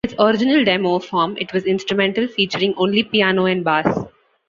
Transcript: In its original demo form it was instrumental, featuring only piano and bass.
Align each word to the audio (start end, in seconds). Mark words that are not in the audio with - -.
In 0.03 0.09
its 0.13 0.19
original 0.19 0.65
demo 0.65 0.97
form 0.97 1.37
it 1.39 1.53
was 1.53 1.65
instrumental, 1.65 2.27
featuring 2.27 2.73
only 2.75 3.03
piano 3.03 3.45
and 3.45 3.63
bass. 3.63 3.99